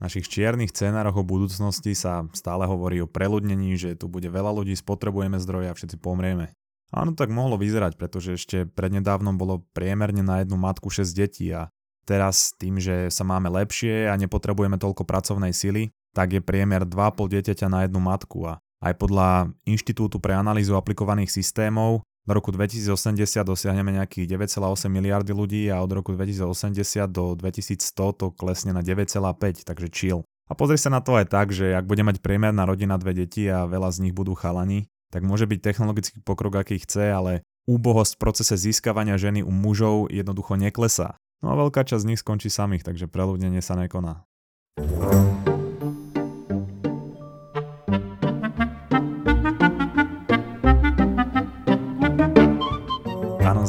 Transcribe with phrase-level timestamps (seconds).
[0.00, 4.72] našich čiernych scenároch o budúcnosti sa stále hovorí o preľudnení, že tu bude veľa ľudí,
[4.72, 6.56] spotrebujeme zdroje a všetci pomrieme.
[6.90, 11.70] Áno, tak mohlo vyzerať, pretože ešte prednedávnom bolo priemerne na jednu matku 6 detí a
[12.02, 17.30] teraz tým, že sa máme lepšie a nepotrebujeme toľko pracovnej sily, tak je priemer 2,5
[17.30, 23.16] dieťaťa na jednu matku a aj podľa Inštitútu pre analýzu aplikovaných systémov do roku 2080
[23.44, 27.80] dosiahneme nejakých 9,8 miliardy ľudí a od roku 2080 do 2100
[28.20, 30.20] to klesne na 9,5, takže chill.
[30.50, 33.46] A pozri sa na to aj tak, že ak bude mať priemerná rodina dve deti
[33.46, 38.18] a veľa z nich budú chalani, tak môže byť technologický pokrok, aký chce, ale úbohosť
[38.18, 41.18] v procese získavania ženy u mužov jednoducho neklesá.
[41.40, 44.26] No a veľká časť z nich skončí samých, takže preľudnenie sa nekoná.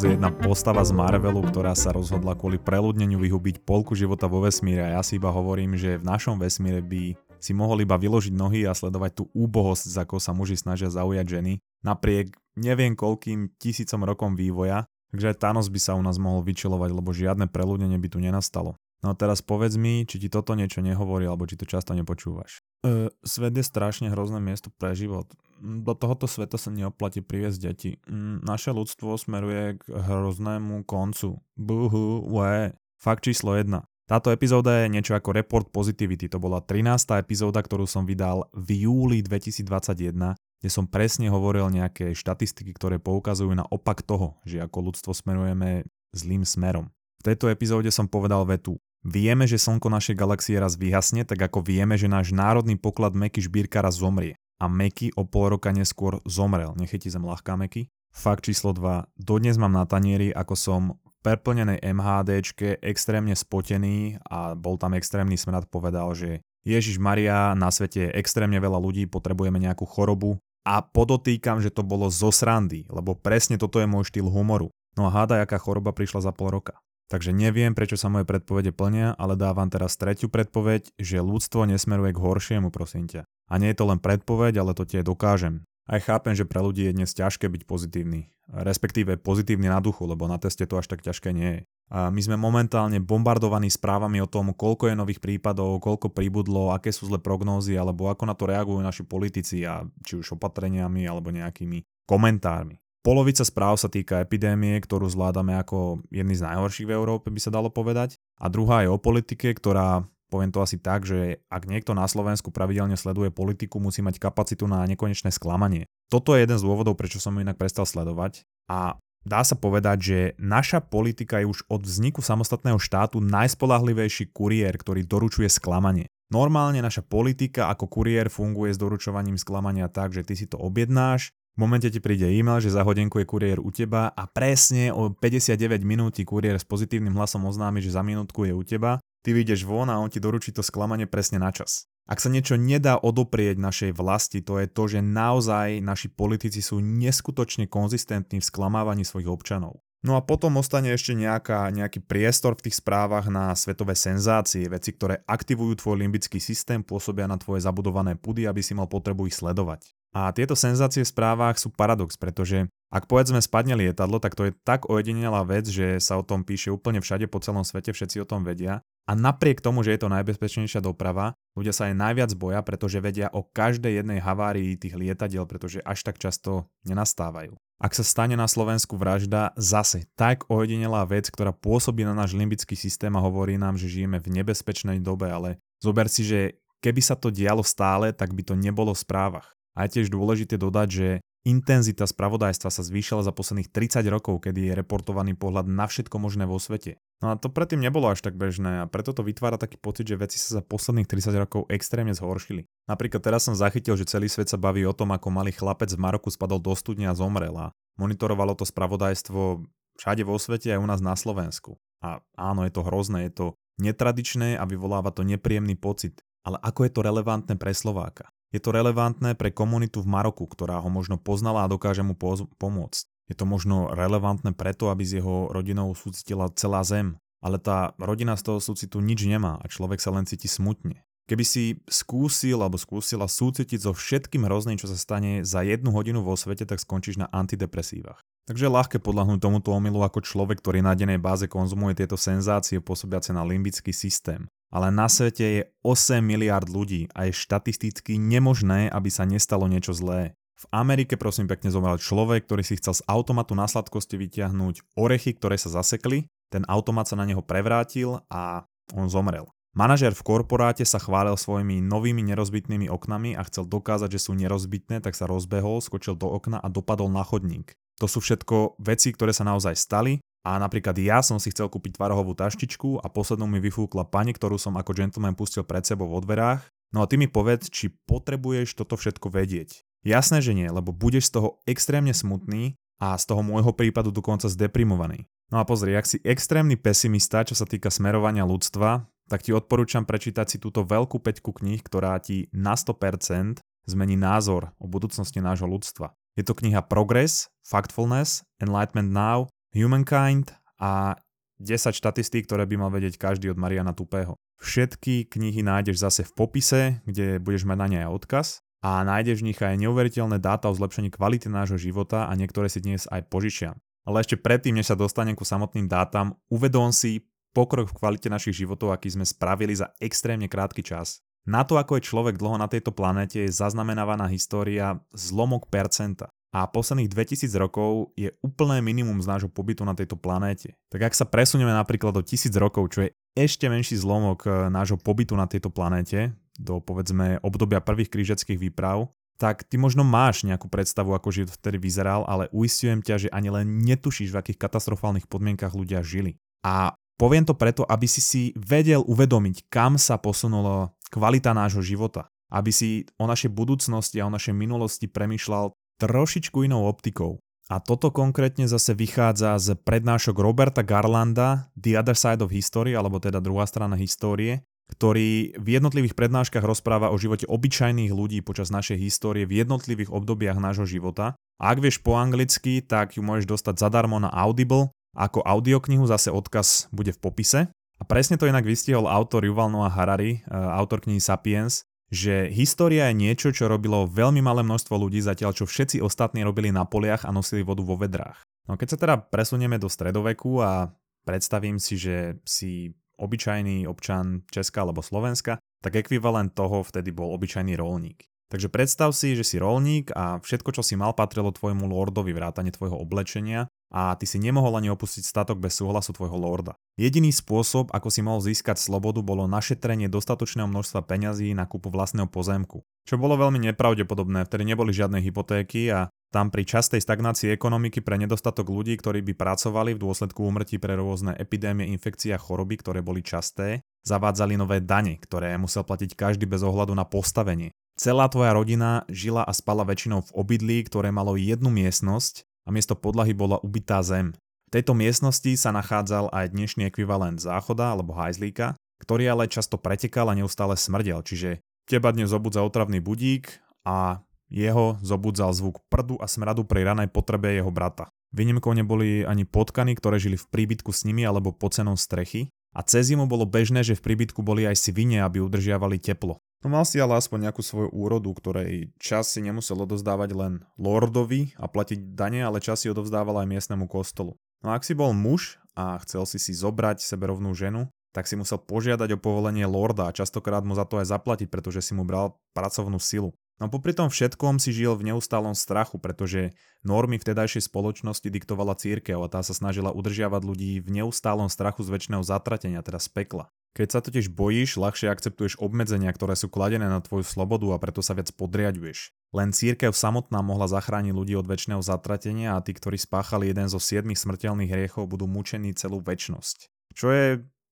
[0.01, 4.81] Je jedna postava z Marvelu, ktorá sa rozhodla kvôli preľudneniu vyhubiť polku života vo vesmíre
[4.81, 8.65] a ja si iba hovorím, že v našom vesmíre by si mohol iba vyložiť nohy
[8.65, 14.01] a sledovať tú úbohosť, za ako sa muži snažia zaujať ženy, napriek neviem koľkým tisícom
[14.01, 18.17] rokom vývoja, takže Thanos by sa u nás mohol vyčilovať, lebo žiadne preľudnenie by tu
[18.17, 18.80] nenastalo.
[19.01, 22.61] No a teraz povedz mi, či ti toto niečo nehovorí, alebo či to často nepočúvaš.
[22.85, 25.25] E, svet je strašne hrozné miesto pre život.
[25.61, 27.91] Do tohoto sveta sa neoplatí priviesť deti.
[28.05, 31.41] Mm, naše ľudstvo smeruje k hroznému koncu.
[31.57, 32.77] Buhu, we.
[33.01, 33.81] Fakt číslo 1.
[34.05, 37.23] Táto epizóda je niečo ako Report Positivity, to bola 13.
[37.23, 43.55] epizóda, ktorú som vydal v júli 2021, kde som presne hovoril nejaké štatistiky, ktoré poukazujú
[43.55, 46.91] na opak toho, že ako ľudstvo smerujeme zlým smerom.
[47.23, 48.75] V tejto epizóde som povedal vetu.
[49.01, 53.41] Vieme, že slnko našej galaxie raz vyhasne, tak ako vieme, že náš národný poklad Meky
[53.41, 54.37] Šbírka raz zomrie.
[54.61, 56.77] A Meky o pol roka neskôr zomrel.
[56.77, 57.89] Nechytí zem ľahká Meky.
[58.13, 59.17] Fakt číslo 2.
[59.17, 60.81] Dodnes mám na tanieri, ako som
[61.25, 68.05] preplnenej MHDčke extrémne spotený a bol tam extrémny smrad, povedal, že Ježiš Maria, na svete
[68.05, 73.17] je extrémne veľa ľudí, potrebujeme nejakú chorobu a podotýkam, že to bolo zo srandy, lebo
[73.17, 74.69] presne toto je môj štýl humoru.
[74.93, 76.77] No a hádaj, aká choroba prišla za pol roka.
[77.11, 82.15] Takže neviem, prečo sa moje predpovede plnia, ale dávam teraz tretiu predpoveď, že ľudstvo nesmeruje
[82.15, 83.27] k horšiemu, prosím ťa.
[83.51, 85.67] A nie je to len predpoveď, ale to tie dokážem.
[85.91, 90.23] Aj chápem, že pre ľudí je dnes ťažké byť pozitívny, respektíve pozitívny na duchu, lebo
[90.23, 91.61] na teste to až tak ťažké nie je.
[91.91, 96.95] A my sme momentálne bombardovaní správami o tom, koľko je nových prípadov, koľko pribudlo, aké
[96.95, 101.27] sú zlé prognózy, alebo ako na to reagujú naši politici a či už opatreniami alebo
[101.27, 102.79] nejakými komentármi.
[103.01, 107.49] Polovica správ sa týka epidémie, ktorú zvládame ako jedný z najhorších v Európe, by sa
[107.49, 108.13] dalo povedať.
[108.37, 112.55] A druhá je o politike, ktorá Poviem to asi tak, že ak niekto na Slovensku
[112.55, 115.91] pravidelne sleduje politiku, musí mať kapacitu na nekonečné sklamanie.
[116.07, 118.95] Toto je jeden z dôvodov, prečo som ju inak prestal sledovať a
[119.27, 125.03] dá sa povedať, že naša politika je už od vzniku samostatného štátu najspolahlivejší kuriér, ktorý
[125.03, 126.07] doručuje sklamanie.
[126.31, 131.35] Normálne naša politika ako kuriér funguje s doručovaním sklamania tak, že ty si to objednáš,
[131.51, 135.11] v momente ti príde e-mail, že za hodinku je kuriér u teba a presne o
[135.11, 139.37] 59 minút ti kuriér s pozitívnym hlasom oznámi, že za minútku je u teba Ty
[139.37, 141.85] vyjdeš von a on ti doručí to sklamanie presne na čas.
[142.09, 146.81] Ak sa niečo nedá odoprieť našej vlasti, to je to, že naozaj naši politici sú
[146.81, 149.85] neskutočne konzistentní v sklamávaní svojich občanov.
[150.01, 154.97] No a potom ostane ešte nejaká, nejaký priestor v tých správach na svetové senzácie, veci,
[154.97, 159.37] ktoré aktivujú tvoj limbický systém, pôsobia na tvoje zabudované pudy, aby si mal potrebu ich
[159.37, 159.93] sledovať.
[160.11, 164.57] A tieto senzácie v správach sú paradox, pretože ak povedzme spadne lietadlo, tak to je
[164.65, 168.27] tak ojedinelá vec, že sa o tom píše úplne všade po celom svete, všetci o
[168.27, 172.61] tom vedia a napriek tomu, že je to najbezpečnejšia doprava, ľudia sa aj najviac boja,
[172.61, 177.57] pretože vedia o každej jednej havárii tých lietadiel, pretože až tak často nenastávajú.
[177.81, 182.77] Ak sa stane na Slovensku vražda, zase tak ojedinelá vec, ktorá pôsobí na náš limbický
[182.77, 187.17] systém a hovorí nám, že žijeme v nebezpečnej dobe, ale zober si, že keby sa
[187.17, 189.57] to dialo stále, tak by to nebolo v správach.
[189.73, 191.07] A je tiež dôležité dodať, že
[191.41, 196.45] intenzita spravodajstva sa zvýšila za posledných 30 rokov, kedy je reportovaný pohľad na všetko možné
[196.45, 197.01] vo svete.
[197.21, 200.17] No a to predtým nebolo až tak bežné a preto to vytvára taký pocit, že
[200.17, 202.65] veci sa za posledných 30 rokov extrémne zhoršili.
[202.89, 206.01] Napríklad teraz som zachytil, že celý svet sa baví o tom, ako malý chlapec z
[206.01, 207.69] Maroku spadol do studne a zomrel a
[208.01, 209.61] monitorovalo to spravodajstvo
[210.01, 211.77] všade vo svete aj u nás na Slovensku.
[212.01, 213.45] A áno, je to hrozné, je to
[213.77, 216.25] netradičné a vyvoláva to nepríjemný pocit.
[216.41, 218.33] Ale ako je to relevantné pre Slováka?
[218.49, 223.05] Je to relevantné pre komunitu v Maroku, ktorá ho možno poznala a dokáže mu pomôcť.
[223.31, 228.35] Je to možno relevantné preto, aby s jeho rodinou súcitila celá zem, ale tá rodina
[228.35, 230.99] z toho súcitu nič nemá a človek sa len cíti smutne.
[231.31, 236.19] Keby si skúsil alebo skúsila súcitiť so všetkým hrozným, čo sa stane za jednu hodinu
[236.27, 238.19] vo svete, tak skončíš na antidepresívach.
[238.51, 242.83] Takže je ľahké podľahnúť tomuto omilu ako človek, ktorý na dennej báze konzumuje tieto senzácie
[242.83, 244.51] pôsobiace na limbický systém.
[244.71, 249.91] ale na svete je 8 miliard ľudí a je štatisticky nemožné, aby sa nestalo niečo
[249.91, 250.33] zlé.
[250.61, 255.33] V Amerike prosím pekne zomrel človek, ktorý si chcel z automatu na sladkosti vyťahnuť orechy,
[255.33, 259.49] ktoré sa zasekli, ten automat sa na neho prevrátil a on zomrel.
[259.73, 265.01] Manažer v korporáte sa chválil svojimi novými nerozbitnými oknami a chcel dokázať, že sú nerozbitné,
[265.01, 267.73] tak sa rozbehol, skočil do okna a dopadol na chodník.
[267.97, 271.97] To sú všetko veci, ktoré sa naozaj stali a napríklad ja som si chcel kúpiť
[271.97, 276.21] tvarohovú taštičku a poslednou mi vyfúkla pani, ktorú som ako gentleman pustil pred sebou vo
[276.21, 276.61] dverách.
[276.93, 279.87] No a ty mi povedz, či potrebuješ toto všetko vedieť.
[280.01, 284.49] Jasné, že nie, lebo budeš z toho extrémne smutný a z toho môjho prípadu dokonca
[284.49, 285.29] zdeprimovaný.
[285.53, 290.03] No a pozri, ak si extrémny pesimista, čo sa týka smerovania ľudstva, tak ti odporúčam
[290.03, 295.69] prečítať si túto veľkú peťku kníh, ktorá ti na 100% zmení názor o budúcnosti nášho
[295.69, 296.13] ľudstva.
[296.39, 301.19] Je to kniha Progress, Factfulness, Enlightenment Now, Humankind a
[301.61, 304.39] 10 štatistík, ktoré by mal vedieť každý od Mariana Tupého.
[304.61, 308.47] Všetky knihy nájdeš zase v popise, kde budeš mať na ne aj odkaz
[308.81, 312.81] a nájdeš v nich aj neuveriteľné dáta o zlepšení kvality nášho života a niektoré si
[312.81, 313.77] dnes aj požičiam.
[314.01, 318.65] Ale ešte predtým, než sa dostanem ku samotným dátam, uvedom si, pokrok v kvalite našich
[318.65, 321.21] životov, aký sme spravili za extrémne krátky čas.
[321.45, 326.29] Na to, ako je človek dlho na tejto planéte, je zaznamenávaná história zlomok percenta.
[326.51, 330.75] A posledných 2000 rokov je úplné minimum z nášho pobytu na tejto planéte.
[330.91, 334.99] Tak ak sa presunieme napríklad do 1000 rokov, čo je ešte menší zlomok e, nášho
[334.99, 340.69] pobytu na tejto planéte, do povedzme obdobia prvých krížeckých výprav, tak ty možno máš nejakú
[340.69, 345.25] predstavu, ako život vtedy vyzeral, ale uistujem ťa, že ani len netušíš, v akých katastrofálnych
[345.25, 346.37] podmienkach ľudia žili.
[346.61, 352.33] A Poviem to preto, aby si si vedel uvedomiť, kam sa posunula kvalita nášho života.
[352.49, 355.69] Aby si o našej budúcnosti a o našej minulosti premyšľal
[356.01, 357.37] trošičku inou optikou.
[357.69, 363.21] A toto konkrétne zase vychádza z prednášok Roberta Garlanda The Other Side of History, alebo
[363.21, 368.99] teda druhá strana histórie, ktorý v jednotlivých prednáškach rozpráva o živote obyčajných ľudí počas našej
[368.99, 371.39] histórie v jednotlivých obdobiach nášho života.
[371.57, 376.31] A ak vieš po anglicky, tak ju môžeš dostať zadarmo na Audible ako audioknihu zase
[376.31, 377.59] odkaz bude v popise.
[377.99, 383.07] A presne to inak vystihol autor Yuval Noah Harari, e, autor knihy Sapiens, že história
[383.11, 387.23] je niečo, čo robilo veľmi malé množstvo ľudí, zatiaľ čo všetci ostatní robili na poliach
[387.23, 388.41] a nosili vodu vo vedrách.
[388.65, 390.91] No keď sa teda presunieme do stredoveku a
[391.27, 397.77] predstavím si, že si obyčajný občan Česka alebo Slovenska, tak ekvivalent toho vtedy bol obyčajný
[397.77, 398.25] rolník.
[398.51, 402.75] Takže predstav si, že si rolník a všetko, čo si mal, patrilo tvojmu lordovi vrátane
[402.75, 406.79] tvojho oblečenia a ty si nemohol ani opustiť statok bez súhlasu tvojho lorda.
[406.95, 412.31] Jediný spôsob, ako si mohol získať slobodu, bolo našetrenie dostatočného množstva peňazí na kúpu vlastného
[412.31, 412.87] pozemku.
[413.03, 418.15] Čo bolo veľmi nepravdepodobné, vtedy neboli žiadne hypotéky a tam pri častej stagnácii ekonomiky pre
[418.15, 423.03] nedostatok ľudí, ktorí by pracovali v dôsledku úmrtí pre rôzne epidémie, infekcie a choroby, ktoré
[423.03, 427.75] boli časté, zavádzali nové dane, ktoré musel platiť každý bez ohľadu na postavenie.
[427.99, 432.93] Celá tvoja rodina žila a spala väčšinou v obydlí, ktoré malo jednu miestnosť a miesto
[432.93, 434.33] podlahy bola ubitá zem.
[434.71, 440.31] V tejto miestnosti sa nachádzal aj dnešný ekvivalent záchoda alebo hajzlíka, ktorý ale často pretekal
[440.31, 441.59] a neustále smrdel, čiže
[441.89, 447.51] teba dnes zobudza otravný budík a jeho zobudzal zvuk prdu a smradu pri ranej potrebe
[447.51, 448.11] jeho brata.
[448.31, 452.79] Výnimkou neboli ani potkany, ktoré žili v príbytku s nimi alebo pod cenou strechy a
[452.83, 456.39] cez zimu bolo bežné, že v príbytku boli aj svine, aby udržiavali teplo.
[456.61, 461.57] No mal si ale aspoň nejakú svoju úrodu, ktorej čas si nemusel odozdávať len lordovi
[461.57, 464.37] a platiť dane, ale čas si odovzdával aj miestnemu kostolu.
[464.61, 468.37] No a ak si bol muž a chcel si si zobrať seberovnú ženu, tak si
[468.37, 472.05] musel požiadať o povolenie lorda a častokrát mu za to aj zaplatiť, pretože si mu
[472.05, 473.33] bral pracovnú silu.
[473.57, 479.21] No popri tom všetkom si žil v neustálom strachu, pretože normy vtedajšej spoločnosti diktovala církev
[479.21, 483.53] a tá sa snažila udržiavať ľudí v neustálom strachu z väčšného zatratenia, teda z pekla.
[483.71, 488.03] Keď sa totiž bojíš, ľahšie akceptuješ obmedzenia, ktoré sú kladené na tvoju slobodu a preto
[488.03, 489.15] sa viac podriaduješ.
[489.31, 493.79] Len církev samotná mohla zachrániť ľudí od väčšného zatratenia a tí, ktorí spáchali jeden zo
[493.79, 496.67] siedmých smrteľných hriechov, budú mučení celú väčnosť.
[496.91, 497.27] Čo je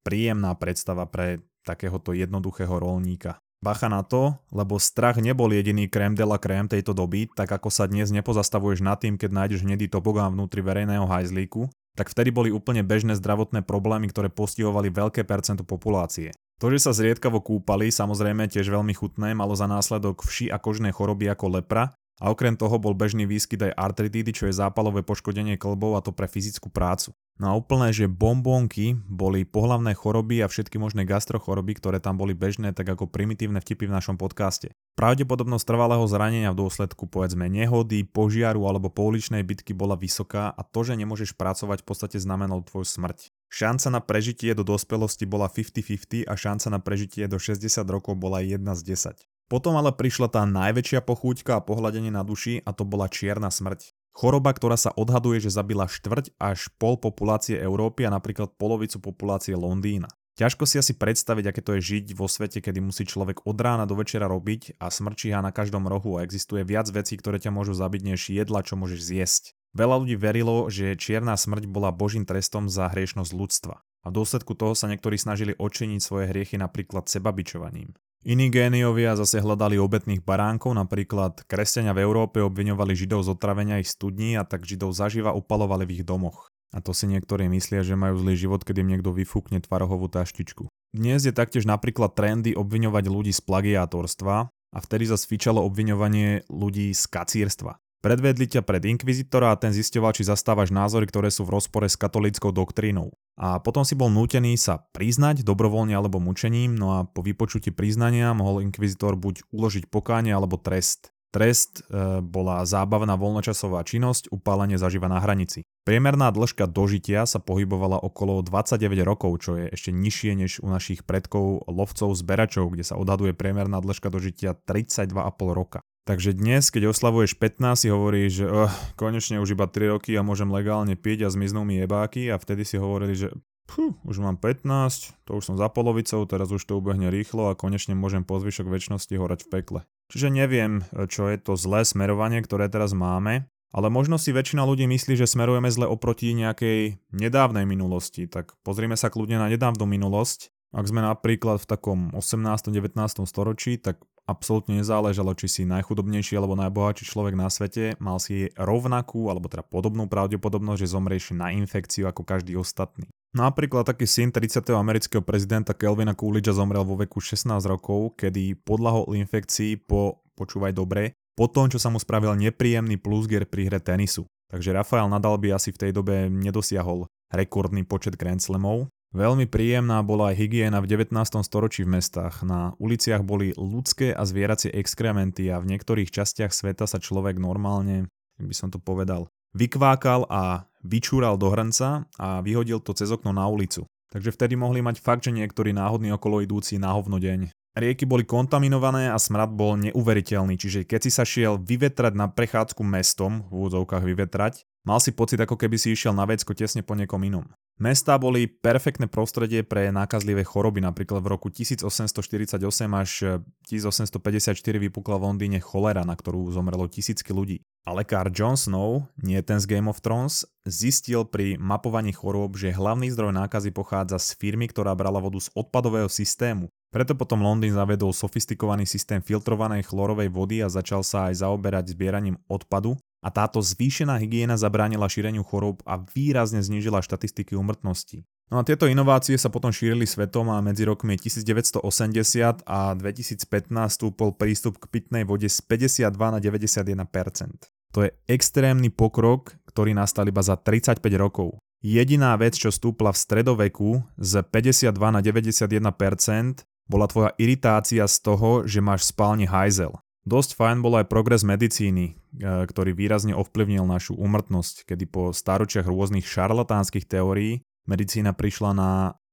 [0.07, 3.43] príjemná predstava pre takéhoto jednoduchého rolníka.
[3.59, 7.67] Bacha na to, lebo strach nebol jediný krém de la krém tejto doby, tak ako
[7.67, 11.67] sa dnes nepozastavuješ nad tým, keď nájdeš hnedý tobogán vnútri verejného hajzlíku,
[11.99, 16.31] tak vtedy boli úplne bežné zdravotné problémy, ktoré postihovali veľké percento populácie.
[16.63, 20.95] To, že sa zriedkavo kúpali, samozrejme tiež veľmi chutné, malo za následok vši a kožné
[20.95, 25.55] choroby ako lepra a okrem toho bol bežný výskyt aj artritídy, čo je zápalové poškodenie
[25.55, 27.15] klbov a to pre fyzickú prácu.
[27.39, 32.35] No a úplne, že bombónky boli pohlavné choroby a všetky možné gastrochoroby, ktoré tam boli
[32.35, 34.75] bežné, tak ako primitívne vtipy v našom podcaste.
[34.99, 40.83] Pravdepodobnosť trvalého zranenia v dôsledku povedzme nehody, požiaru alebo pouličnej bitky bola vysoká a to,
[40.83, 43.31] že nemôžeš pracovať v podstate znamenalo tvoju smrť.
[43.47, 48.43] Šanca na prežitie do dospelosti bola 50-50 a šanca na prežitie do 60 rokov bola
[48.43, 49.38] 1 z 10.
[49.49, 53.97] Potom ale prišla tá najväčšia pochúťka a pohľadenie na duši a to bola čierna smrť.
[54.13, 59.57] Choroba, ktorá sa odhaduje, že zabila štvrť až pol populácie Európy a napríklad polovicu populácie
[59.57, 60.05] Londýna.
[60.37, 63.83] Ťažko si asi predstaviť, aké to je žiť vo svete, kedy musí človek od rána
[63.83, 67.75] do večera robiť a smrčíha na každom rohu a existuje viac vecí, ktoré ťa môžu
[67.75, 69.43] zabiť než jedla, čo môžeš zjesť.
[69.75, 73.83] Veľa ľudí verilo, že čierna smrť bola božím trestom za hriešnosť ľudstva.
[73.83, 77.99] A v dôsledku toho sa niektorí snažili odčiniť svoje hriechy napríklad sebabičovaním.
[78.19, 83.87] Iní géniovia zase hľadali obetných baránkov, napríklad kresťania v Európe obviňovali židov z otravenia ich
[83.87, 86.51] studní a tak židov zaživa upalovali v ich domoch.
[86.75, 90.67] A to si niektorí myslia, že majú zlý život, keď im niekto vyfúkne tvarohovú taštičku.
[90.91, 96.93] Dnes je taktiež napríklad trendy obviňovať ľudí z plagiátorstva a vtedy zase fičalo obviňovanie ľudí
[96.93, 97.79] z kacírstva.
[97.99, 101.99] Predvedli ťa pred inkvizitora a ten zisťoval, či zastávaš názory, ktoré sú v rozpore s
[101.99, 103.11] katolíckou doktrínou.
[103.35, 108.31] A potom si bol nútený sa priznať dobrovoľne alebo mučením, no a po vypočutí priznania
[108.31, 111.11] mohol inkvizitor buď uložiť pokánie alebo trest.
[111.29, 115.61] Trest e, bola zábavná voľnočasová činnosť, upálenie zaživa na hranici.
[115.85, 121.05] Priemerná dĺžka dožitia sa pohybovala okolo 29 rokov, čo je ešte nižšie než u našich
[121.05, 125.13] predkov lovcov zberačov, kde sa odhaduje priemerná dĺžka dožitia 32,5
[125.53, 125.85] roka.
[126.09, 130.25] Takže dnes, keď oslavuješ 15, si hovoríš, že oh, konečne už iba 3 roky a
[130.25, 133.29] môžem legálne piť a zmiznú mi jebáky a vtedy si hovorili, že
[133.69, 137.57] Puh, už mám 15, to už som za polovicou, teraz už to ubehne rýchlo a
[137.57, 139.79] konečne môžem po zvyšok väčšnosti horať v pekle.
[140.09, 144.89] Čiže neviem, čo je to zlé smerovanie, ktoré teraz máme, ale možno si väčšina ľudí
[144.89, 150.49] myslí, že smerujeme zle oproti nejakej nedávnej minulosti, tak pozrime sa kľudne na nedávnu minulosť.
[150.73, 152.73] Ak sme napríklad v takom 18.
[152.73, 152.97] 19.
[153.29, 159.33] storočí, tak absolútne nezáležalo, či si najchudobnejší alebo najbohatší človek na svete, mal si rovnakú
[159.33, 163.09] alebo teda podobnú pravdepodobnosť, že zomrieš na infekciu ako každý ostatný.
[163.33, 164.73] Napríklad taký syn 30.
[164.73, 171.13] amerického prezidenta Kelvina Coolidgea zomrel vo veku 16 rokov, kedy podľahol infekcii po, počúvaj dobre,
[171.37, 174.25] po tom, čo sa mu spravil nepríjemný plusger pri hre tenisu.
[174.49, 180.05] Takže Rafael Nadal by asi v tej dobe nedosiahol rekordný počet Grand Slamov, Veľmi príjemná
[180.05, 181.17] bola aj hygiena v 19.
[181.41, 182.45] storočí v mestách.
[182.45, 188.05] Na uliciach boli ľudské a zvieracie exkrementy a v niektorých častiach sveta sa človek normálne,
[188.37, 189.25] by som to povedal,
[189.57, 193.89] vykvákal a vyčúral do hrnca a vyhodil to cez okno na ulicu.
[194.13, 197.49] Takže vtedy mohli mať fakt, že niektorí náhodní okolo idúci na hovnodeň.
[197.77, 202.81] Rieky boli kontaminované a smrad bol neuveriteľný, čiže keď si sa šiel vyvetrať na prechádzku
[202.85, 206.93] mestom, v úvodzovkách vyvetrať, mal si pocit ako keby si išiel na vecko tesne po
[206.93, 207.45] niekom inom.
[207.79, 212.59] Mestá boli perfektné prostredie pre nákazlivé choroby, napríklad v roku 1848
[212.91, 213.39] až
[213.71, 217.63] 1854 vypukla v Londýne cholera, na ktorú zomrelo tisícky ľudí.
[217.87, 222.75] A lekár Jon Snow, nie ten z Game of Thrones, zistil pri mapovaní chorôb, že
[222.75, 226.67] hlavný zdroj nákazy pochádza z firmy, ktorá brala vodu z odpadového systému.
[226.89, 232.41] Preto potom Londýn zavedol sofistikovaný systém filtrovanej chlorovej vody a začal sa aj zaoberať zbieraním
[232.49, 238.25] odpadu a táto zvýšená hygiena zabránila šíreniu chorób a výrazne znížila štatistiky umrtnosti.
[238.49, 243.45] No a tieto inovácie sa potom šírili svetom a medzi rokmi 1980 a 2015
[243.93, 247.69] stúpol prístup k pitnej vode z 52 na 91%.
[247.93, 251.61] To je extrémny pokrok, ktorý nastal iba za 35 rokov.
[251.85, 258.65] Jediná vec, čo stúpla v stredoveku z 52 na 91%, bola tvoja iritácia z toho,
[258.65, 259.93] že máš v spálni hajzel.
[260.25, 265.87] Dosť fajn bol aj progres medicíny, e, ktorý výrazne ovplyvnil našu úmrtnosť, kedy po staročiach
[265.87, 268.89] rôznych šarlatánskych teórií medicína prišla na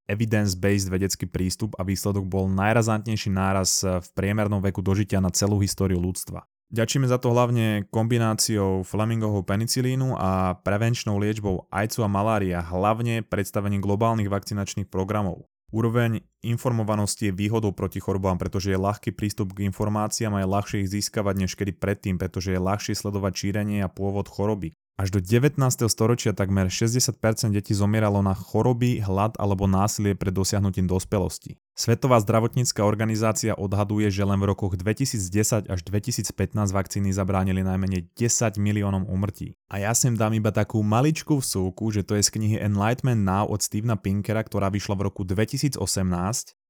[0.07, 5.99] evidence-based vedecký prístup a výsledok bol najrazantnejší náraz v priemernom veku dožitia na celú históriu
[5.99, 6.47] ľudstva.
[6.67, 13.79] Ďačíme za to hlavne kombináciou Flemingovho penicilínu a prevenčnou liečbou ajcu a malária, hlavne predstavením
[13.79, 15.47] globálnych vakcinačných programov.
[15.75, 20.79] Úroveň informovanosti je výhodou proti chorobám, pretože je ľahký prístup k informáciám a je ľahšie
[20.87, 24.79] ich získavať než kedy predtým, pretože je ľahšie sledovať šírenie a pôvod choroby.
[24.97, 25.61] Až do 19.
[25.93, 27.21] storočia takmer 60%
[27.53, 31.61] detí zomieralo na choroby, hlad alebo násilie pred dosiahnutím dospelosti.
[31.77, 36.33] Svetová zdravotnícka organizácia odhaduje, že len v rokoch 2010 až 2015
[36.73, 39.53] vakcíny zabránili najmenej 10 miliónom umrtí.
[39.69, 43.53] A ja sem dám iba takú maličkú vsúku, že to je z knihy Enlightenment Now
[43.53, 45.77] od Stevena Pinkera, ktorá vyšla v roku 2018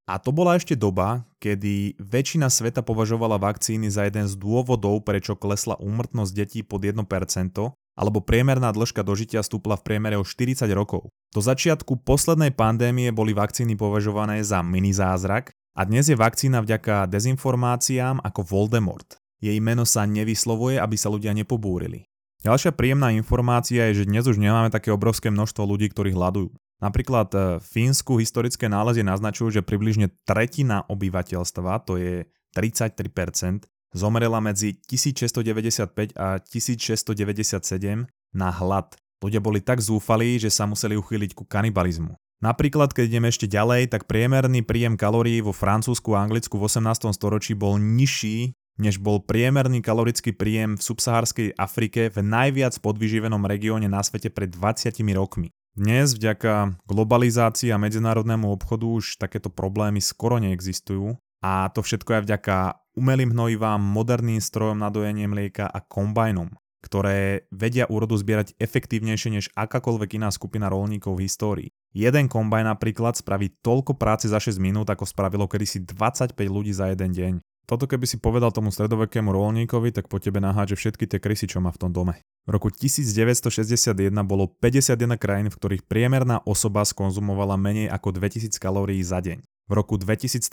[0.06, 5.34] a to bola ešte doba, kedy väčšina sveta považovala vakcíny za jeden z dôvodov, prečo
[5.34, 7.02] klesla úmrtnosť detí pod 1%,
[7.96, 11.08] alebo priemerná dĺžka dožitia stúpla v priemere o 40 rokov.
[11.32, 17.08] Do začiatku poslednej pandémie boli vakcíny považované za mini zázrak a dnes je vakcína vďaka
[17.08, 19.16] dezinformáciám ako Voldemort.
[19.40, 22.08] Jej meno sa nevyslovuje, aby sa ľudia nepobúrili.
[22.44, 26.52] Ďalšia príjemná informácia je, že dnes už nemáme také obrovské množstvo ľudí, ktorí hľadujú.
[26.76, 34.78] Napríklad v Fínsku historické nálezy naznačujú, že približne tretina obyvateľstva, to je 33%, zomrela medzi
[34.88, 38.96] 1695 a 1697 na hlad.
[39.22, 42.14] Ľudia boli tak zúfalí, že sa museli uchýliť ku kanibalizmu.
[42.44, 47.08] Napríklad, keď ideme ešte ďalej, tak priemerný príjem kalórií vo Francúzsku a Anglicku v 18.
[47.16, 53.88] storočí bol nižší než bol priemerný kalorický príjem v subsahárskej Afrike v najviac podvyživenom regióne
[53.88, 55.48] na svete pred 20 rokmi.
[55.76, 62.24] Dnes vďaka globalizácii a medzinárodnému obchodu už takéto problémy skoro neexistujú a to všetko je
[62.24, 62.56] vďaka
[62.96, 66.50] umelým hnojivám, moderným strojom na dojenie mlieka a kombajnom
[66.86, 71.68] ktoré vedia úrodu zbierať efektívnejšie než akákoľvek iná skupina rolníkov v histórii.
[71.90, 76.94] Jeden kombajn napríklad spraví toľko práce za 6 minút, ako spravilo kedysi 25 ľudí za
[76.94, 77.32] jeden deň.
[77.66, 81.58] Toto keby si povedal tomu stredovekému rolníkovi, tak po tebe naháže všetky tie krysy, čo
[81.58, 82.22] má v tom dome.
[82.46, 83.90] V roku 1961
[84.22, 89.42] bolo 51 krajín, v ktorých priemerná osoba skonzumovala menej ako 2000 kalórií za deň.
[89.66, 90.46] V roku 2013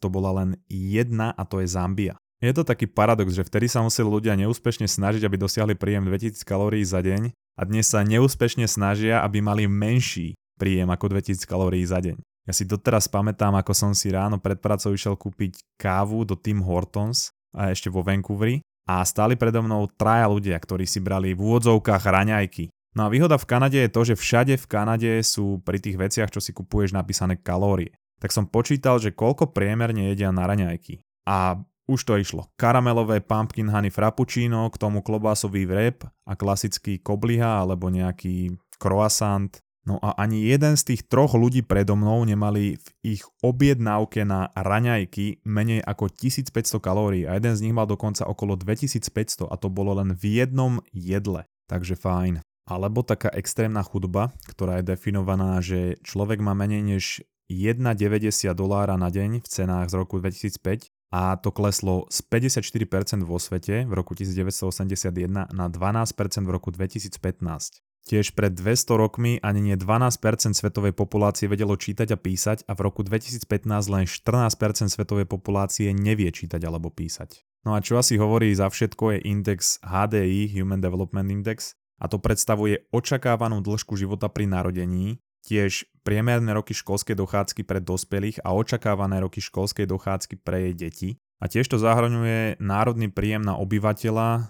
[0.00, 2.16] to bola len jedna a to je Zambia.
[2.40, 6.40] Je to taký paradox, že vtedy sa museli ľudia neúspešne snažiť, aby dosiahli príjem 2000
[6.48, 7.28] kalórií za deň
[7.60, 12.16] a dnes sa neúspešne snažia, aby mali menší príjem ako 2000 kalórií za deň.
[12.44, 16.60] Ja si doteraz pamätám, ako som si ráno pred pracou išiel kúpiť kávu do Tim
[16.60, 21.40] Hortons a ešte vo Vancouveri a stáli predo mnou traja ľudia, ktorí si brali v
[21.40, 22.68] úvodzovkách raňajky.
[22.94, 26.30] No a výhoda v Kanade je to, že všade v Kanade sú pri tých veciach,
[26.30, 27.96] čo si kupuješ, napísané kalórie.
[28.20, 31.02] Tak som počítal, že koľko priemerne jedia na raňajky.
[31.26, 32.48] A už to išlo.
[32.60, 39.63] Karamelové pumpkin honey frappuccino, k tomu klobásový vrep a klasický kobliha alebo nejaký croissant.
[39.84, 44.48] No a ani jeden z tých troch ľudí predo mnou nemali v ich objednávke na
[44.56, 49.68] raňajky menej ako 1500 kalórií a jeden z nich mal dokonca okolo 2500 a to
[49.68, 51.44] bolo len v jednom jedle.
[51.68, 52.40] Takže fajn.
[52.64, 57.04] Alebo taká extrémna chudba, ktorá je definovaná, že človek má menej než
[57.52, 63.36] 1,90 dolára na deň v cenách z roku 2005 a to kleslo z 54% vo
[63.36, 67.84] svete v roku 1981 na 12% v roku 2015.
[68.04, 72.84] Tiež pred 200 rokmi ani nie 12% svetovej populácie vedelo čítať a písať a v
[72.84, 73.48] roku 2015
[73.88, 77.40] len 14% svetovej populácie nevie čítať alebo písať.
[77.64, 82.20] No a čo asi hovorí za všetko je index HDI, Human Development Index, a to
[82.20, 85.16] predstavuje očakávanú dĺžku života pri narodení,
[85.48, 91.10] tiež priemerné roky školskej dochádzky pre dospelých a očakávané roky školskej dochádzky pre jej deti.
[91.40, 94.42] A tiež to zahrňuje národný príjem na obyvateľa e,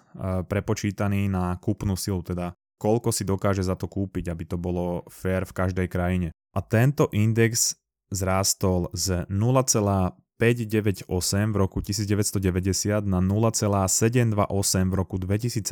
[0.47, 5.47] prepočítaný na kúpnu silu, teda koľko si dokáže za to kúpiť, aby to bolo fair
[5.47, 6.29] v každej krajine.
[6.55, 7.75] A tento index
[8.15, 11.09] zrástol z 0,598
[11.51, 15.65] v roku 1990 na 0,728 v roku 2017.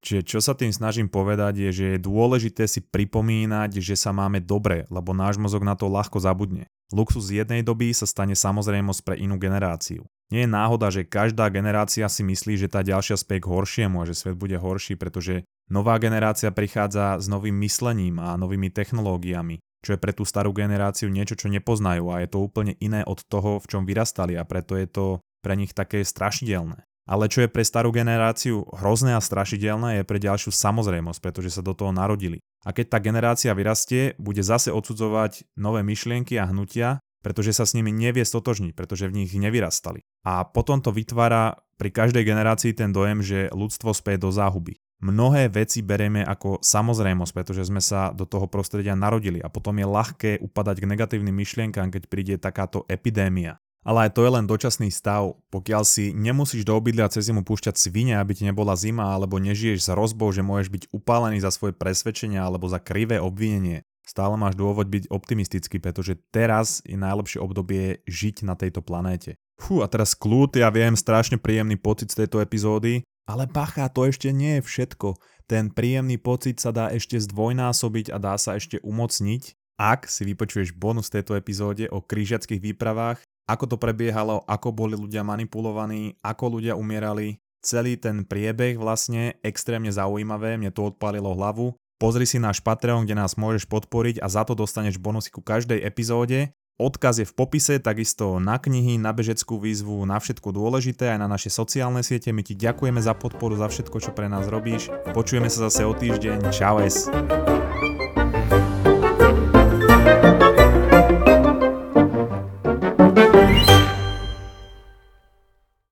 [0.00, 4.40] Čiže čo sa tým snažím povedať je, že je dôležité si pripomínať, že sa máme
[4.40, 6.64] dobre, lebo náš mozog na to ľahko zabudne.
[6.90, 10.08] Luxus jednej doby sa stane samozrejmosť pre inú generáciu.
[10.32, 14.08] Nie je náhoda, že každá generácia si myslí, že tá ďalšia spie k horšiemu a
[14.08, 19.96] že svet bude horší, pretože nová generácia prichádza s novým myslením a novými technológiami, čo
[19.96, 23.62] je pre tú starú generáciu niečo, čo nepoznajú a je to úplne iné od toho,
[23.62, 25.04] v čom vyrastali a preto je to
[25.40, 26.84] pre nich také strašidelné.
[27.08, 31.62] Ale čo je pre starú generáciu hrozné a strašidelné, je pre ďalšiu samozrejmosť, pretože sa
[31.64, 32.38] do toho narodili.
[32.62, 37.74] A keď tá generácia vyrastie, bude zase odsudzovať nové myšlienky a hnutia, pretože sa s
[37.74, 40.04] nimi nevie stotožniť, pretože v nich nevyrastali.
[40.22, 44.76] A potom to vytvára pri každej generácii ten dojem, že ľudstvo spie do záhuby.
[45.00, 49.88] Mnohé veci berieme ako samozrejmosť, pretože sme sa do toho prostredia narodili a potom je
[49.88, 53.56] ľahké upadať k negatívnym myšlienkám, keď príde takáto epidémia.
[53.80, 55.40] Ale aj to je len dočasný stav.
[55.48, 59.88] Pokiaľ si nemusíš do obydlia cez zimu púšťať svine, aby ti nebola zima, alebo nežiješ
[59.88, 64.52] s rozbou, že môžeš byť upálený za svoje presvedčenia alebo za krivé obvinenie, stále máš
[64.52, 69.40] dôvod byť optimistický, pretože teraz je najlepšie obdobie žiť na tejto planéte.
[69.56, 74.06] Fú, a teraz kľud, ja viem, strašne príjemný pocit z tejto epizódy, ale bacha, to
[74.06, 75.18] ešte nie je všetko.
[75.50, 80.76] Ten príjemný pocit sa dá ešte zdvojnásobiť a dá sa ešte umocniť, ak si vypočuješ
[80.76, 86.78] bonus tejto epizóde o krížiackých výpravách ako to prebiehalo, ako boli ľudia manipulovaní, ako ľudia
[86.78, 87.42] umierali.
[87.60, 91.74] Celý ten priebeh vlastne extrémne zaujímavé, mne to odpálilo hlavu.
[92.00, 95.82] Pozri si náš Patreon, kde nás môžeš podporiť a za to dostaneš bonusy ku každej
[95.84, 96.54] epizóde.
[96.80, 101.28] Odkaz je v popise, takisto na knihy, na bežeckú výzvu, na všetko dôležité, aj na
[101.28, 102.32] naše sociálne siete.
[102.32, 104.88] My ti ďakujeme za podporu, za všetko, čo pre nás robíš.
[105.12, 106.48] Počujeme sa zase o týždeň.
[106.48, 107.04] Čau es.